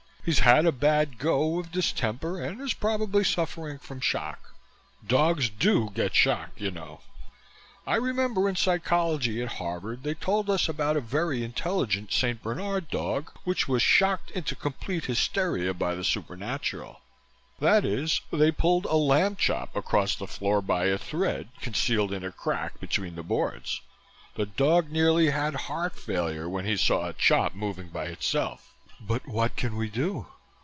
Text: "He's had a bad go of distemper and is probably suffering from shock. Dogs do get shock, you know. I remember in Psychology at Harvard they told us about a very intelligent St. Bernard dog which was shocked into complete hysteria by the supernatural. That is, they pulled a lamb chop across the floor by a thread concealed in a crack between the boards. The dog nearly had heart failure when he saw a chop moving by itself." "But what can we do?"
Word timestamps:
"He's 0.23 0.37
had 0.45 0.67
a 0.67 0.71
bad 0.71 1.17
go 1.17 1.57
of 1.59 1.71
distemper 1.71 2.39
and 2.39 2.61
is 2.61 2.75
probably 2.75 3.23
suffering 3.23 3.79
from 3.79 4.01
shock. 4.01 4.53
Dogs 5.07 5.49
do 5.49 5.89
get 5.95 6.13
shock, 6.13 6.51
you 6.57 6.69
know. 6.69 7.01
I 7.87 7.95
remember 7.95 8.47
in 8.47 8.55
Psychology 8.55 9.41
at 9.41 9.53
Harvard 9.53 10.03
they 10.03 10.13
told 10.13 10.47
us 10.47 10.69
about 10.69 10.95
a 10.95 11.01
very 11.01 11.43
intelligent 11.43 12.13
St. 12.13 12.39
Bernard 12.39 12.91
dog 12.91 13.31
which 13.45 13.67
was 13.67 13.81
shocked 13.81 14.29
into 14.29 14.55
complete 14.55 15.05
hysteria 15.05 15.73
by 15.73 15.95
the 15.95 16.03
supernatural. 16.03 17.01
That 17.59 17.83
is, 17.83 18.21
they 18.31 18.51
pulled 18.51 18.85
a 18.85 18.97
lamb 18.97 19.37
chop 19.37 19.75
across 19.75 20.13
the 20.13 20.27
floor 20.27 20.61
by 20.61 20.85
a 20.85 20.99
thread 20.99 21.49
concealed 21.61 22.13
in 22.13 22.23
a 22.23 22.31
crack 22.31 22.79
between 22.79 23.15
the 23.15 23.23
boards. 23.23 23.81
The 24.35 24.45
dog 24.45 24.91
nearly 24.91 25.31
had 25.31 25.55
heart 25.65 25.95
failure 25.95 26.47
when 26.47 26.65
he 26.65 26.77
saw 26.77 27.07
a 27.09 27.13
chop 27.13 27.55
moving 27.55 27.87
by 27.87 28.05
itself." 28.05 28.67
"But 29.03 29.27
what 29.27 29.55
can 29.55 29.77
we 29.77 29.89
do?" 29.89 30.27